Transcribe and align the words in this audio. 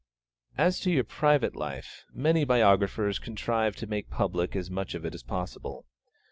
As 0.57 0.79
to 0.79 0.89
your 0.89 1.03
private 1.03 1.55
life, 1.55 2.05
many 2.11 2.43
biographers 2.43 3.19
contrive 3.19 3.75
to 3.75 3.85
make 3.85 4.09
public 4.09 4.55
as 4.55 4.67
much 4.71 4.95
of 4.95 5.05
it 5.05 5.13
as 5.13 5.21
possible. 5.21 5.85